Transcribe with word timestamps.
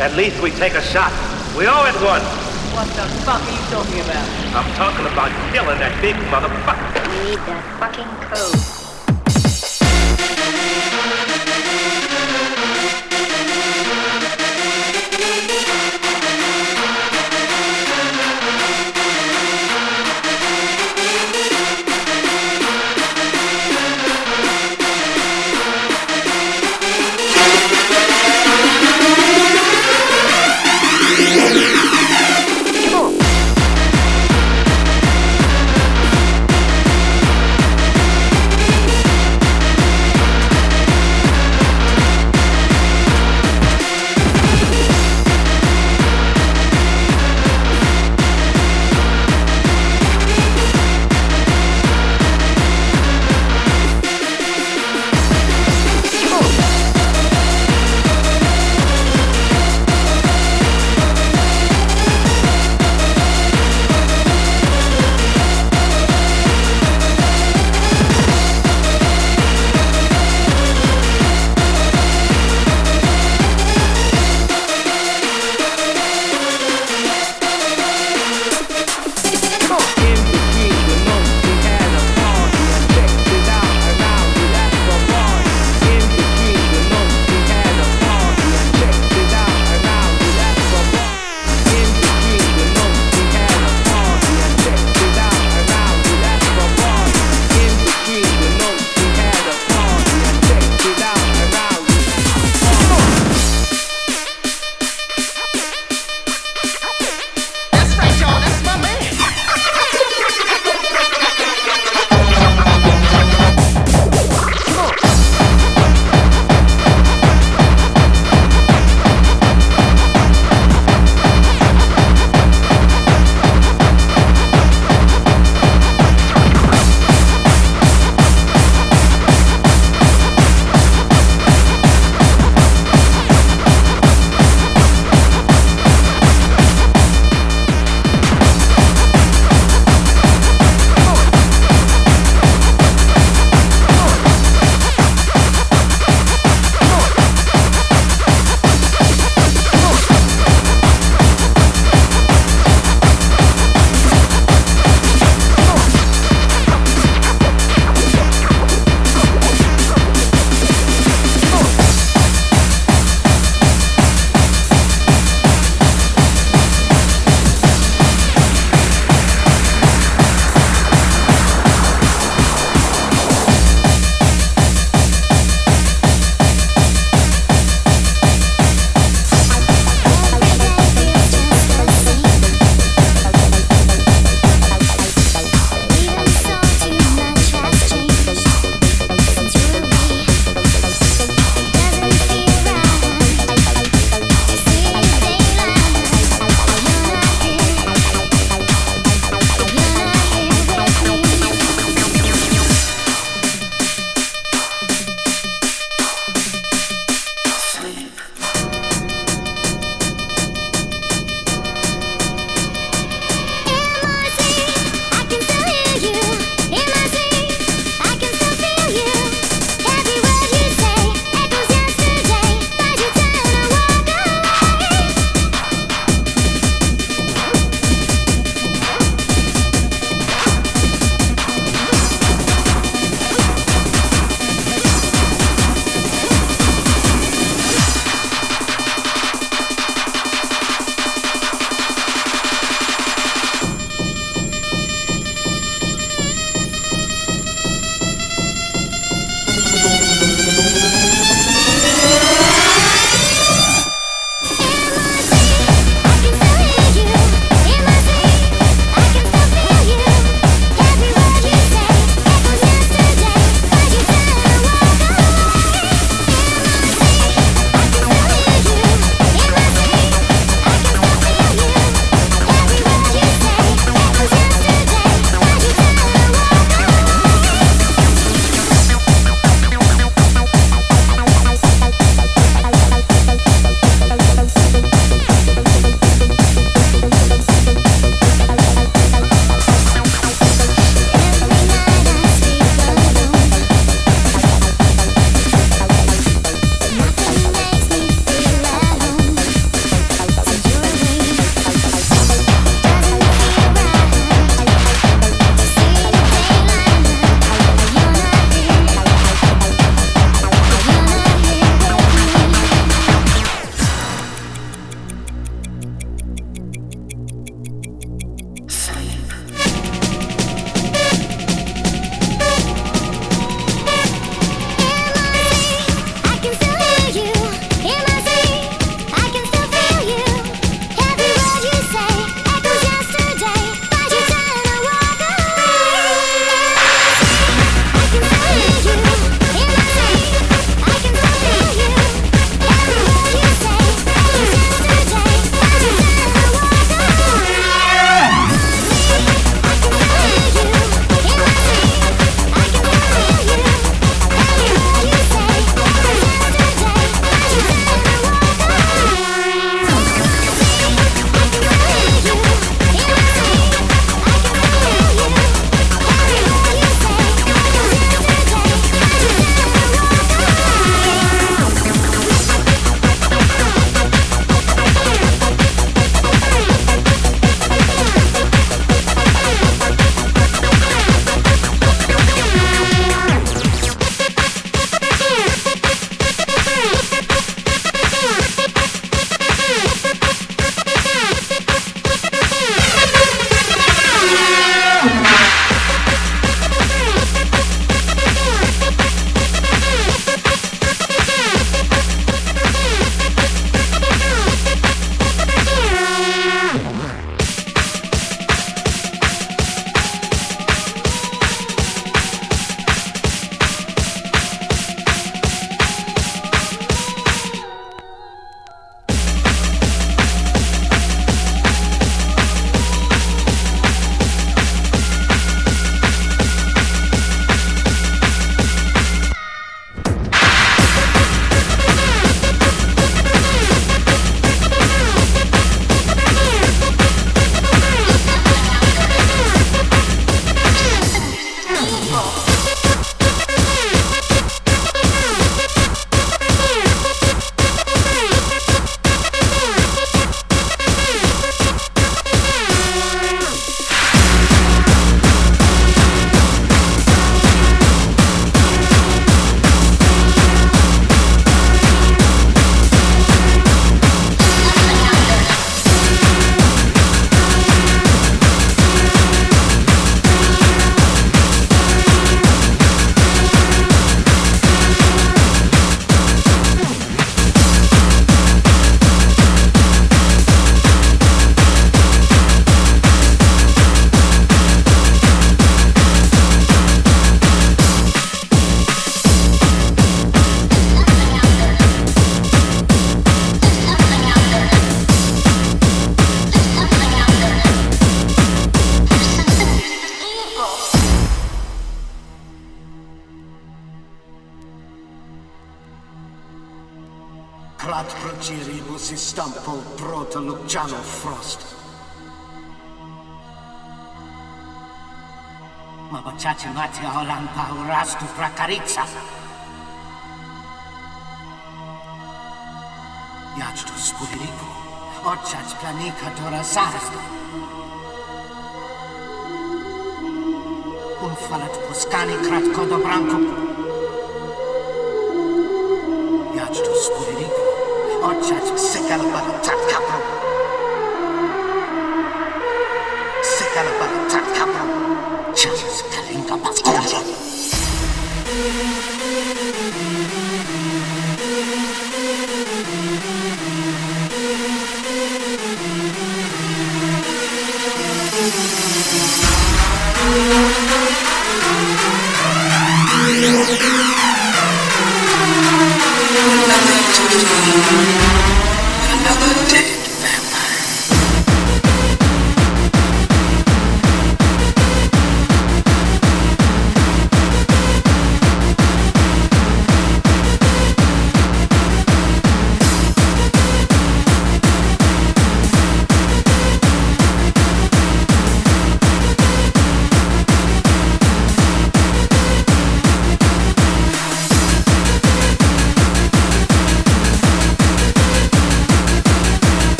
At 0.00 0.16
least 0.16 0.40
we 0.40 0.50
take 0.50 0.72
a 0.72 0.80
shot. 0.80 1.12
We 1.52 1.68
owe 1.68 1.84
it 1.84 1.92
one. 2.00 2.24
What 2.72 2.88
the 2.96 3.04
fuck 3.20 3.44
are 3.44 3.52
you 3.52 3.60
talking 3.68 4.00
about? 4.00 4.24
I'm 4.56 4.64
talking 4.72 5.04
about 5.04 5.28
killing 5.52 5.76
that 5.76 5.92
big 6.00 6.16
motherfucker. 6.32 6.59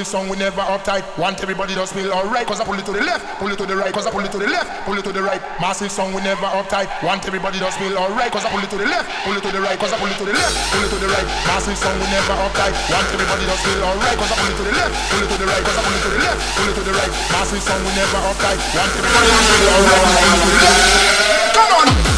Massive 0.00 0.16
song, 0.16 0.32
we 0.32 0.40
never 0.40 0.64
uptight. 0.64 1.04
Want 1.20 1.44
everybody 1.44 1.76
to 1.76 1.84
feel 1.84 2.08
alright. 2.08 2.48
Cause 2.48 2.56
I 2.56 2.64
pull 2.64 2.72
it 2.80 2.88
to 2.88 2.92
the 2.96 3.04
left, 3.04 3.20
pull 3.36 3.52
it 3.52 3.60
to 3.60 3.68
the 3.68 3.76
right. 3.76 3.92
Cause 3.92 4.08
I 4.08 4.10
pull 4.10 4.24
it 4.24 4.32
to 4.32 4.40
the 4.40 4.48
left, 4.48 4.88
pull 4.88 4.96
it 4.96 5.04
to 5.04 5.12
the 5.12 5.20
right. 5.20 5.44
Massive 5.60 5.92
song, 5.92 6.16
we 6.16 6.24
never 6.24 6.48
uptight. 6.56 6.88
Want 7.04 7.20
everybody 7.28 7.60
to 7.60 7.68
feel 7.76 7.92
alright. 8.00 8.32
Cause 8.32 8.40
I 8.40 8.48
pull 8.48 8.64
it 8.64 8.72
to 8.72 8.80
the 8.80 8.88
left, 8.88 9.04
pull 9.28 9.36
it 9.36 9.44
to 9.44 9.52
the 9.52 9.60
right. 9.60 9.76
Cause 9.76 9.92
I 9.92 10.00
pull 10.00 10.08
it 10.08 10.16
to 10.16 10.24
the 10.24 10.32
left, 10.32 10.56
pull 10.72 10.80
it 10.80 10.88
to 10.88 10.96
the 11.04 11.08
right. 11.12 11.28
Massive 11.44 11.76
song, 11.76 11.92
we 12.00 12.08
never 12.08 12.32
uptight. 12.32 12.72
Want 12.88 13.12
everybody 13.12 13.44
to 13.44 13.56
feel 13.60 13.84
alright. 13.84 14.16
Cause 14.16 14.32
I 14.32 14.40
pull 14.40 14.48
it 14.48 14.56
to 14.56 14.64
the 14.64 14.72
left, 14.72 14.96
pull 15.12 15.20
it 15.20 15.28
to 15.28 15.36
the 15.36 15.48
right. 15.52 15.64
Cause 15.68 15.76
I 15.76 15.82
pull 15.84 15.92
it 15.92 16.00
to 16.00 16.10
the 16.16 16.20
left, 16.24 16.40
pull 16.56 16.64
it 16.64 16.76
to 16.80 16.84
the 16.88 16.94
right. 16.96 17.12
Massive 17.36 17.60
song, 17.60 17.80
we 17.84 17.92
never 17.92 18.20
uptight. 18.24 18.56
Want 18.72 18.88
everybody 18.96 19.28
to 19.28 19.36
feel 19.52 19.68
alright. 19.68 20.32
Come 21.52 21.76
on. 21.76 22.09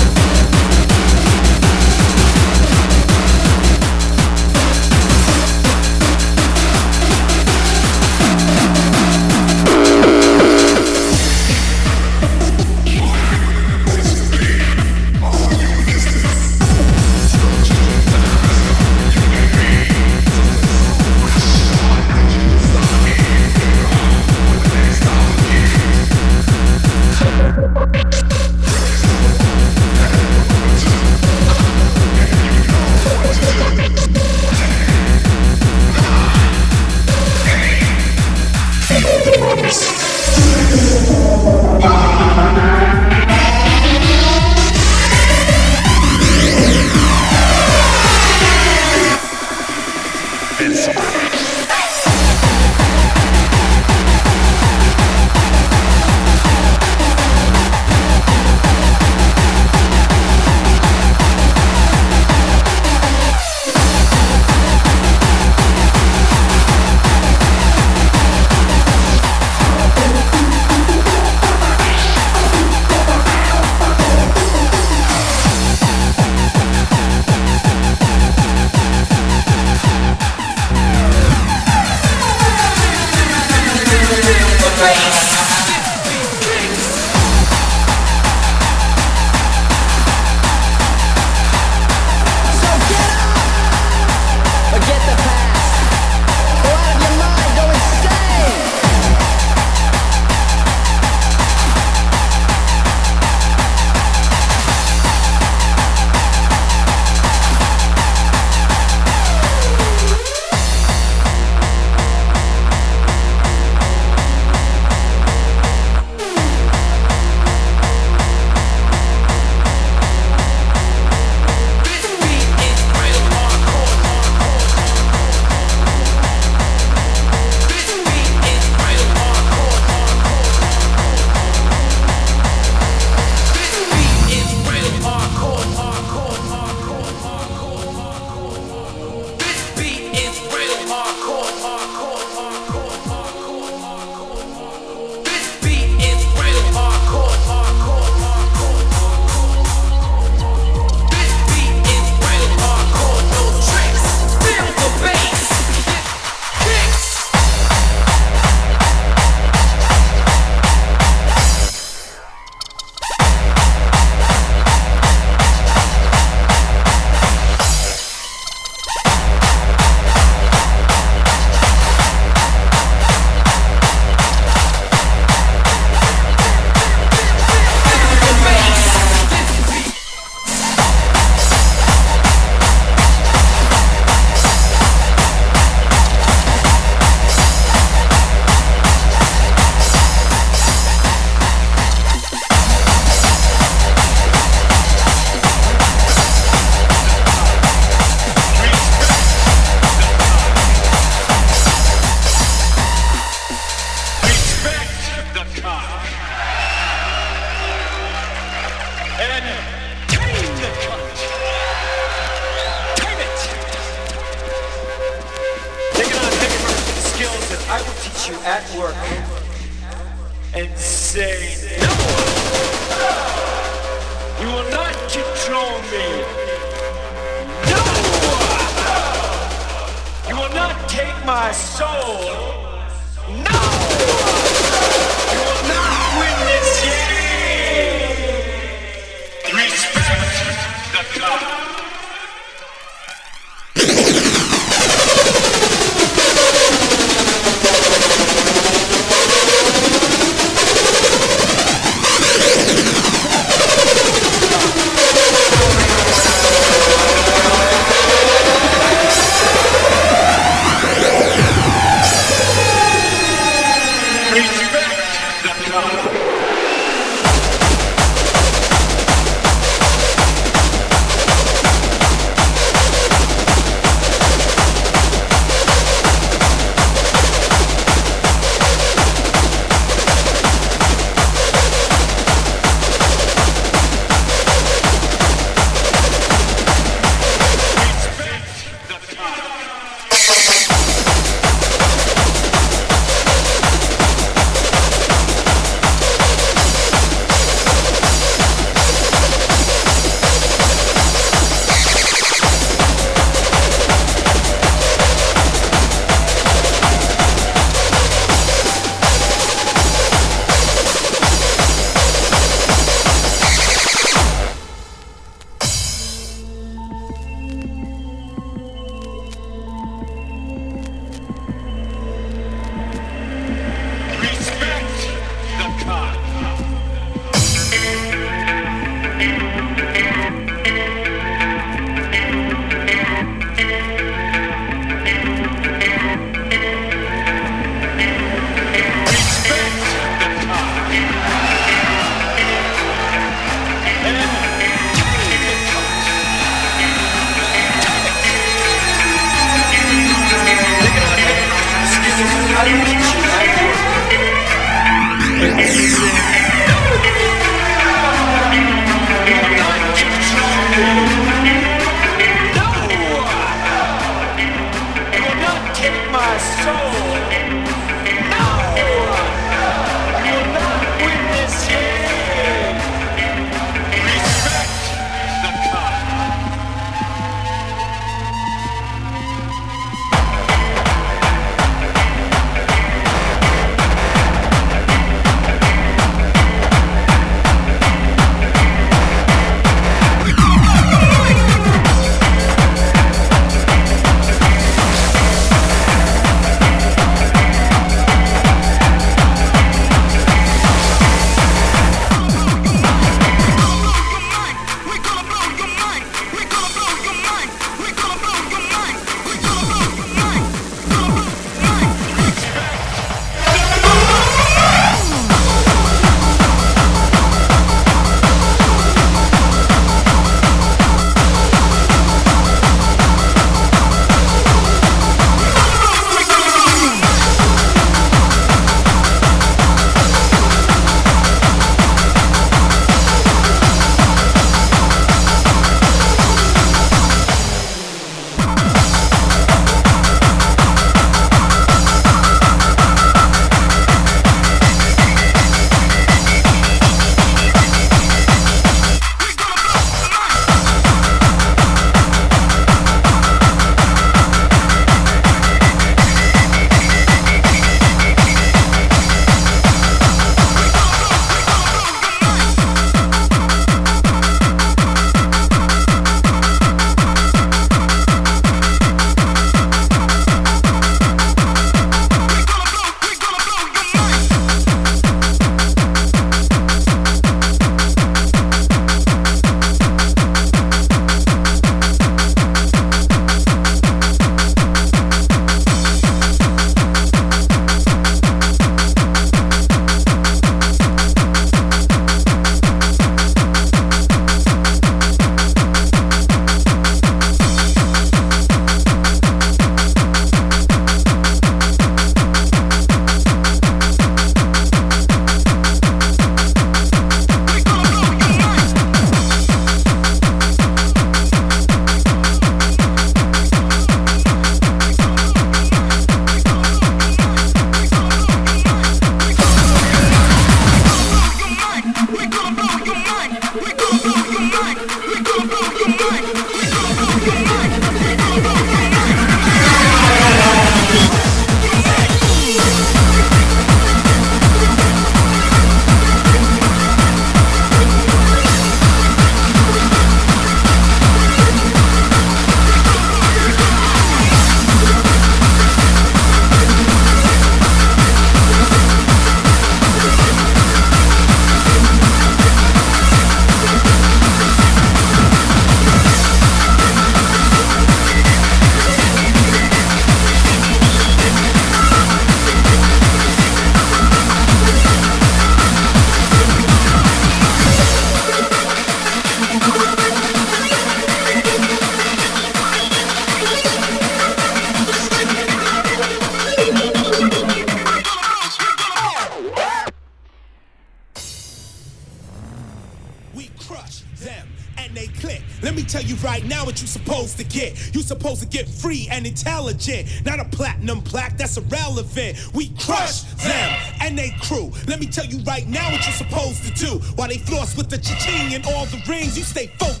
supposed 596.11 596.63
to 596.63 596.71
do. 596.73 596.99
Why 597.15 597.27
they 597.27 597.37
floss 597.37 597.75
with 597.75 597.89
the 597.89 597.97
cha-ching 597.97 598.53
and 598.53 598.65
all 598.65 598.85
the 598.85 599.01
rings, 599.07 599.37
you 599.37 599.43
stay 599.43 599.67
focused. 599.79 600.00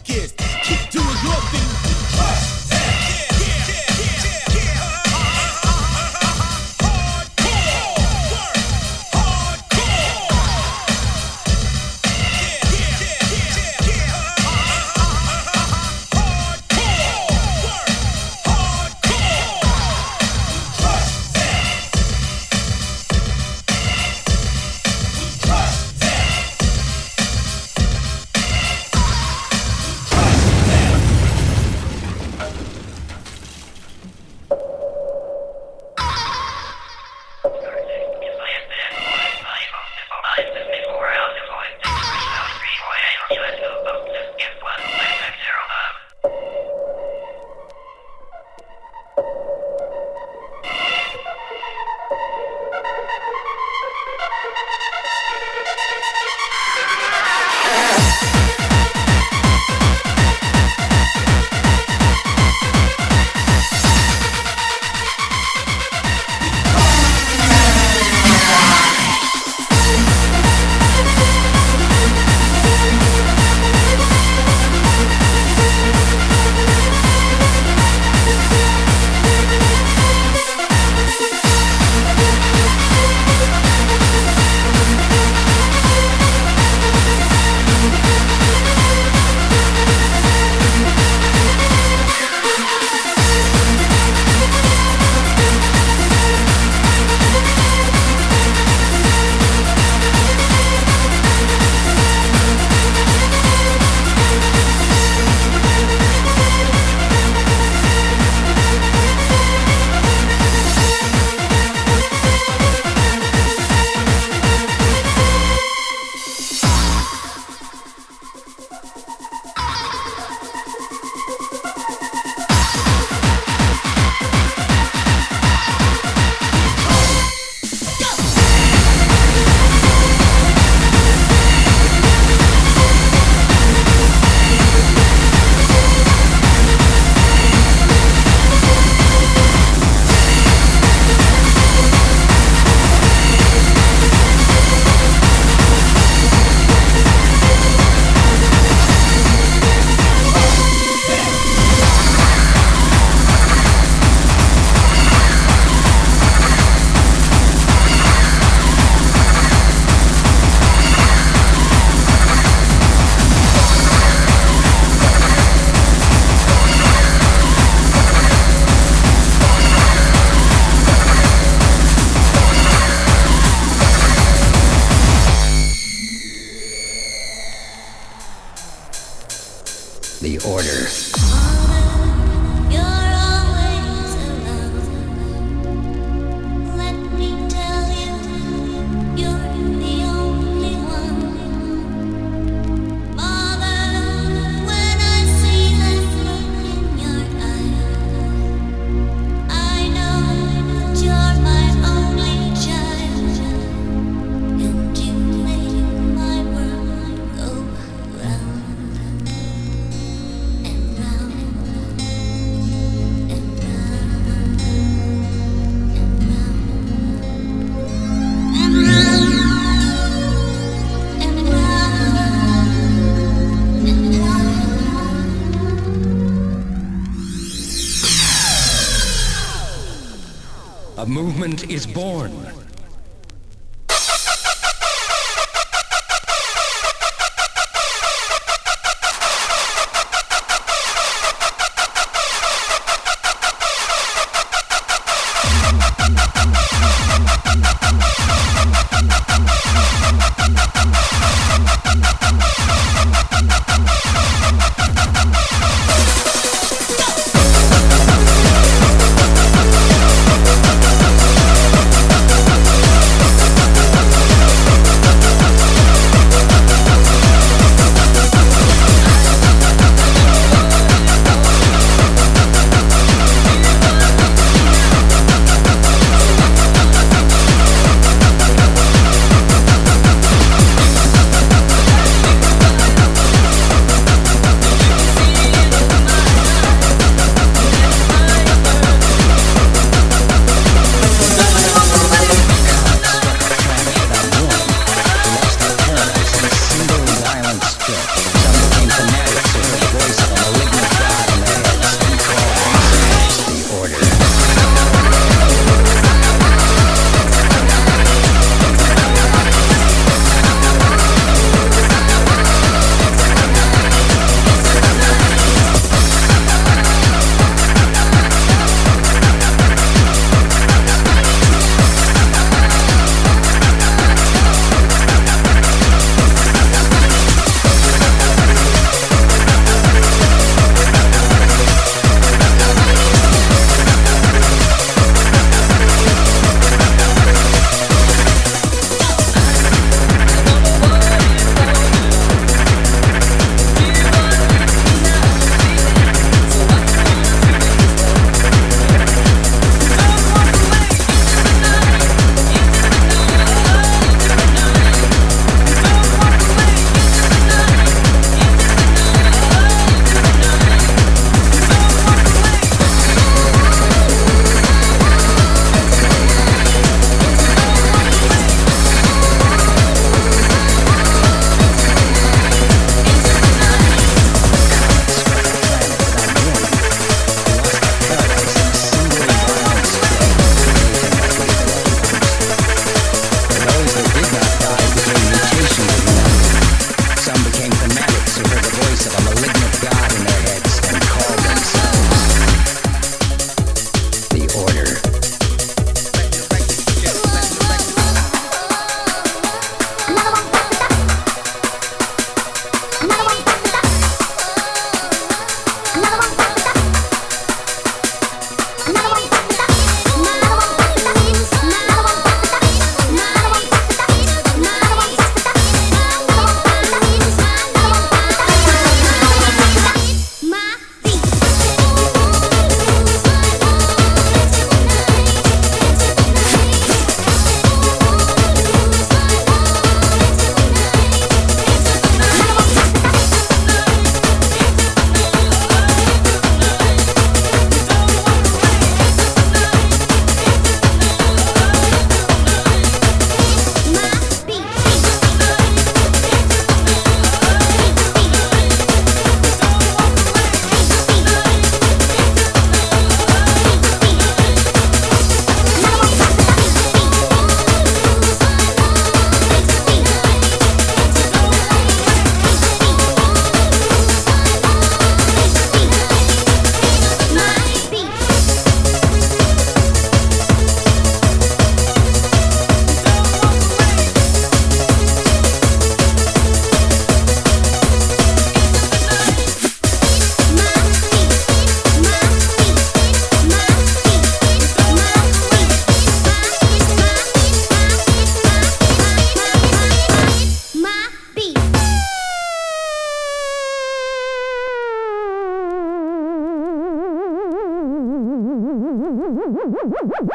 woo 499.41 499.65
woo 499.73 499.87
woo 499.91 500.05
woo 500.09 500.23
woo 500.27 500.30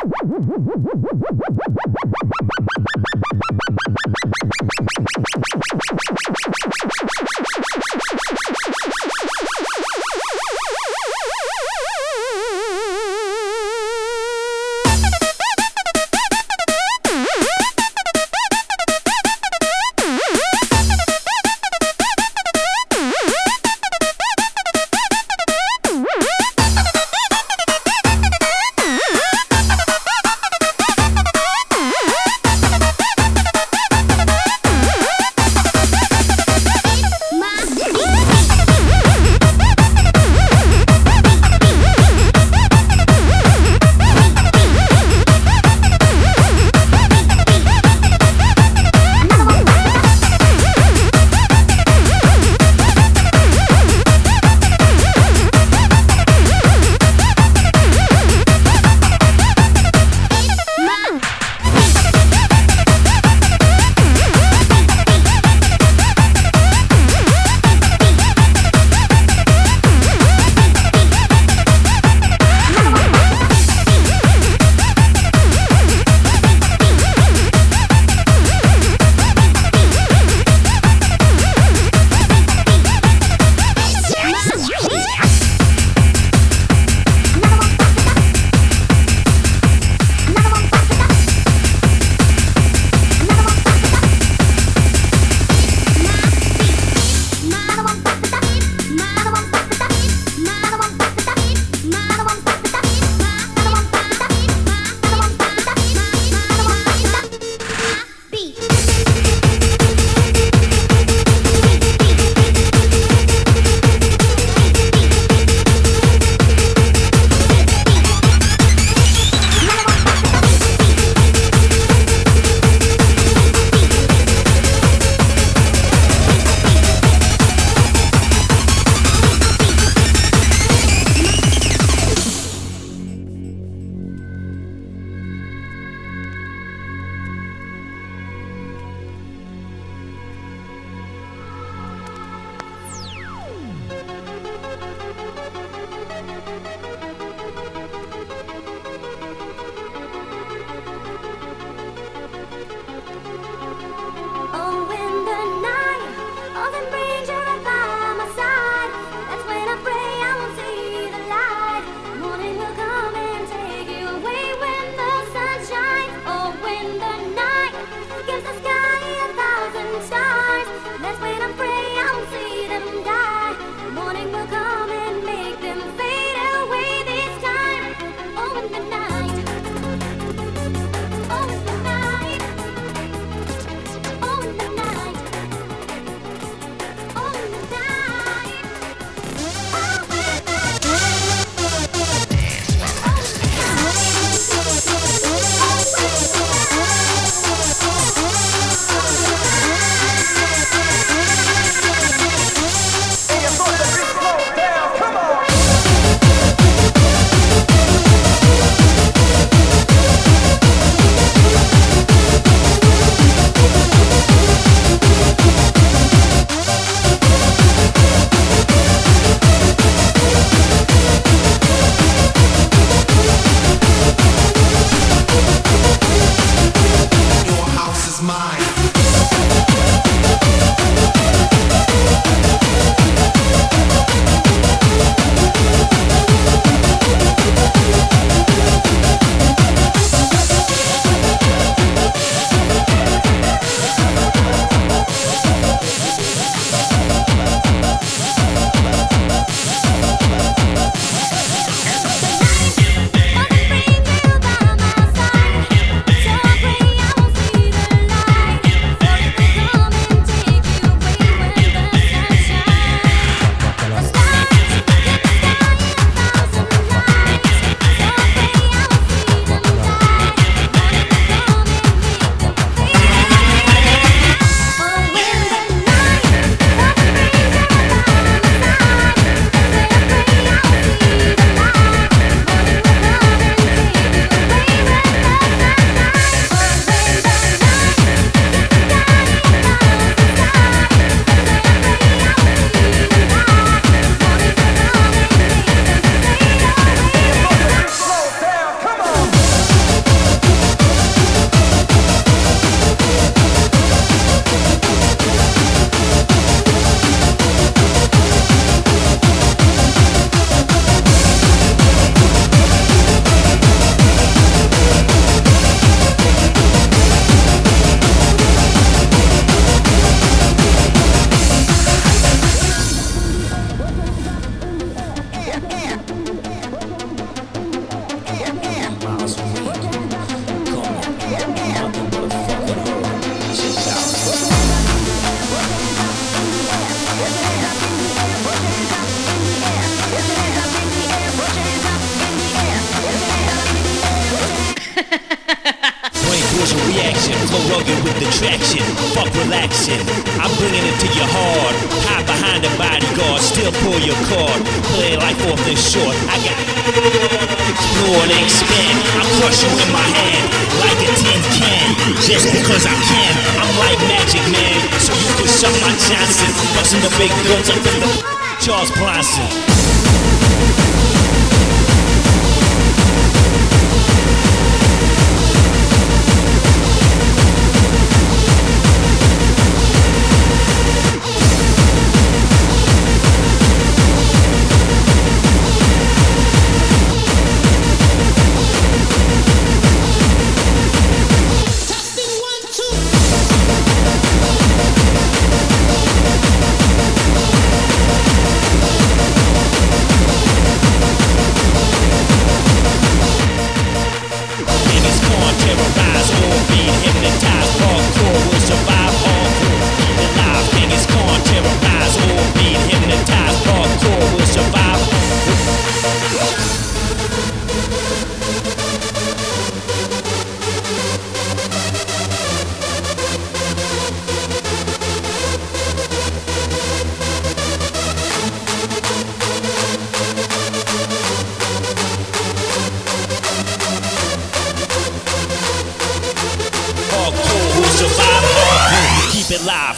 Keep 439.48 439.60
it 439.60 439.64
live. 439.64 439.95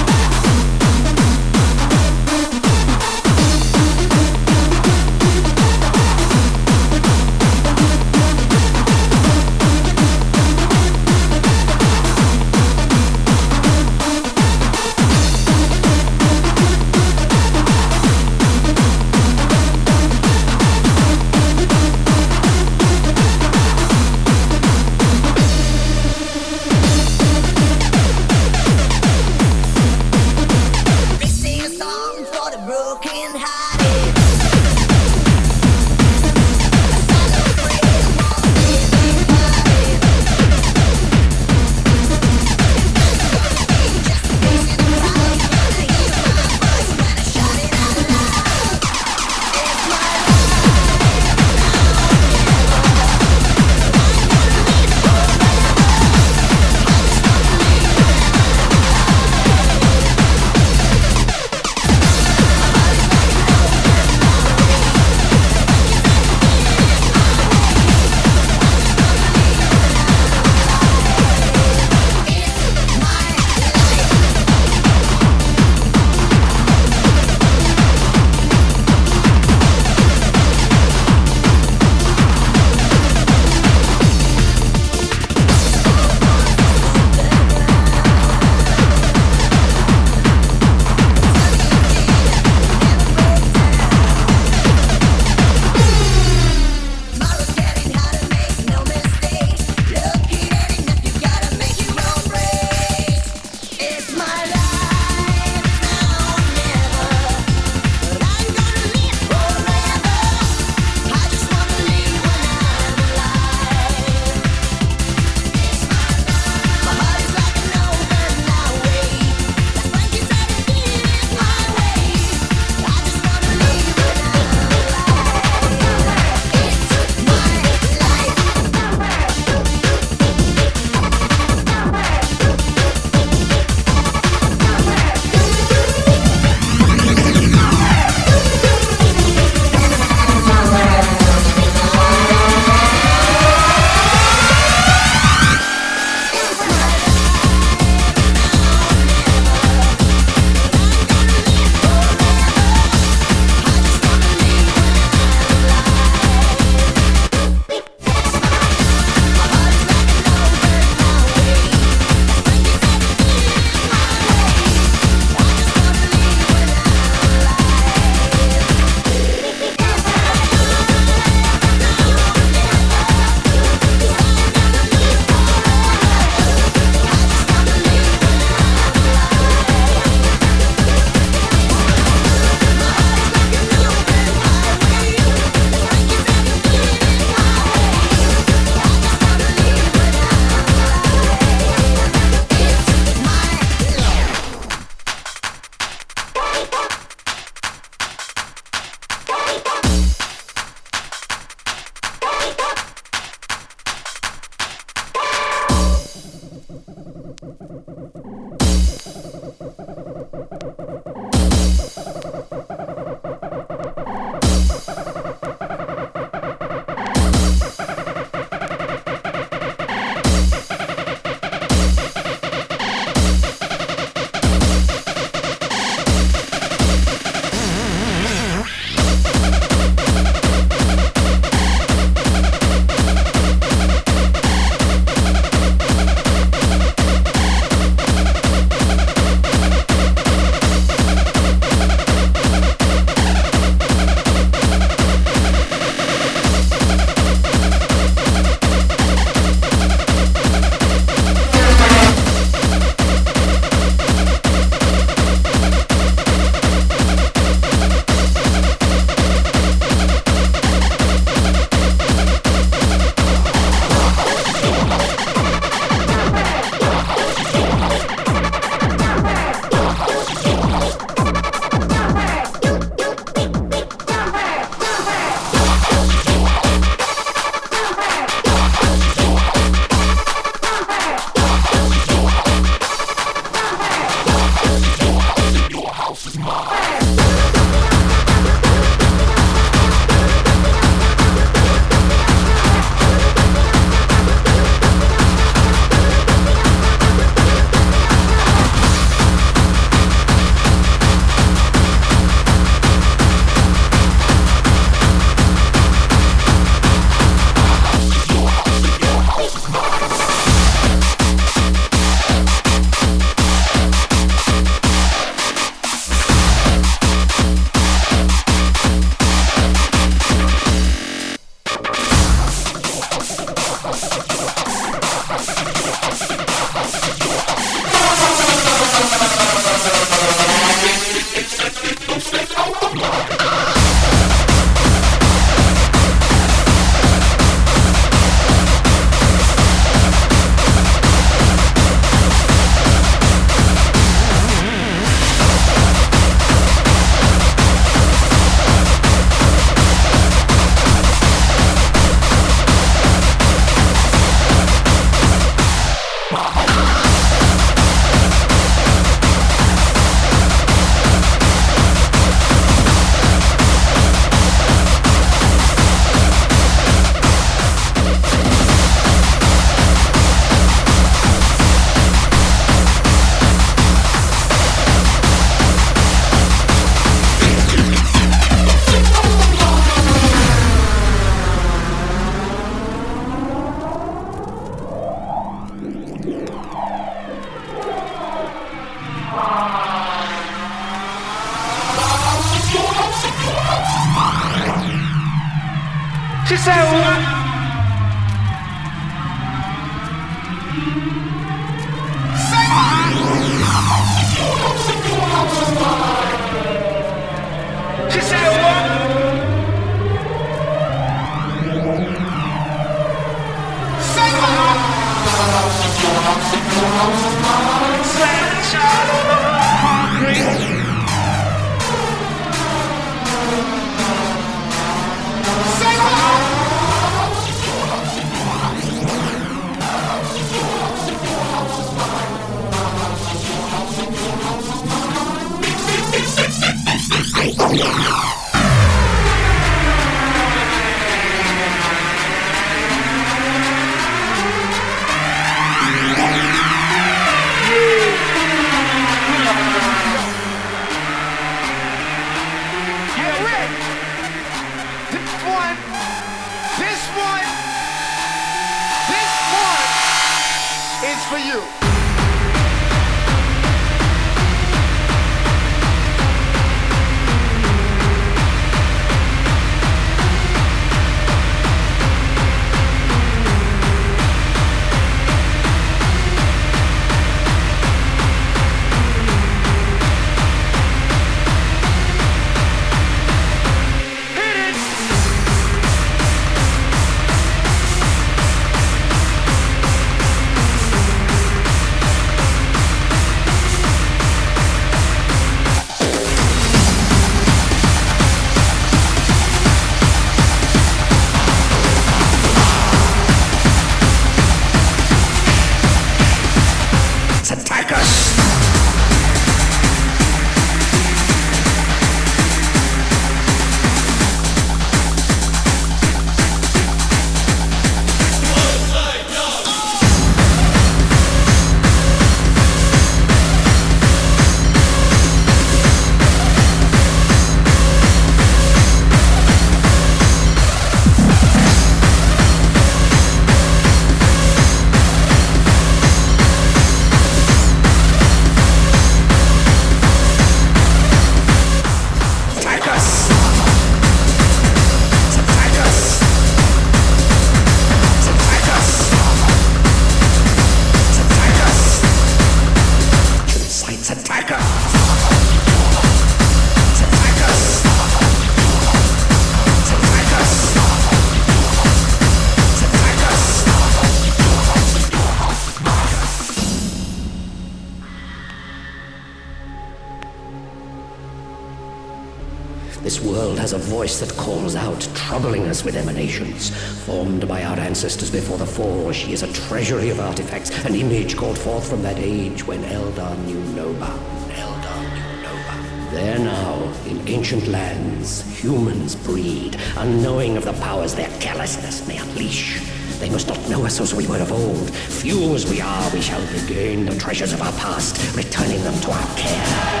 Troubling 575.40 575.68
us 575.68 575.82
with 575.84 575.96
emanations. 575.96 576.68
Formed 577.06 577.48
by 577.48 577.62
our 577.64 577.78
ancestors 577.78 578.30
before 578.30 578.58
the 578.58 578.66
fall, 578.66 579.10
she 579.10 579.32
is 579.32 579.42
a 579.42 579.50
treasury 579.52 580.10
of 580.10 580.20
artifacts, 580.20 580.70
an 580.84 580.94
image 580.94 581.34
called 581.34 581.56
forth 581.56 581.88
from 581.88 582.02
that 582.02 582.18
age 582.18 582.66
when 582.66 582.82
Eldar 582.82 583.38
knew 583.46 583.58
no 583.74 583.90
bound. 583.94 584.20
Eldar 584.52 585.00
knew 585.14 585.42
no 585.42 585.54
bound. 585.66 586.14
There 586.14 586.38
now, 586.38 586.92
in 587.06 587.26
ancient 587.26 587.68
lands, 587.68 588.42
humans 588.60 589.16
breed, 589.16 589.78
unknowing 589.96 590.58
of 590.58 590.66
the 590.66 590.74
powers 590.74 591.14
their 591.14 591.30
carelessness 591.40 592.06
may 592.06 592.18
unleash. 592.18 592.82
They 593.18 593.30
must 593.30 593.48
not 593.48 593.66
know 593.70 593.86
us 593.86 593.98
as 593.98 594.14
we 594.14 594.26
were 594.26 594.42
of 594.42 594.52
old. 594.52 594.90
Few 594.90 595.54
as 595.54 595.70
we 595.70 595.80
are, 595.80 596.12
we 596.12 596.20
shall 596.20 596.42
regain 596.52 597.06
the 597.06 597.18
treasures 597.18 597.54
of 597.54 597.62
our 597.62 597.72
past, 597.72 598.36
returning 598.36 598.82
them 598.82 599.00
to 599.00 599.10
our 599.10 599.36
care. 599.36 600.00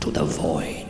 To 0.00 0.10
the 0.10 0.24
void. 0.24 0.85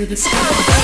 Into 0.00 0.08
the 0.08 0.16
sky. 0.16 0.79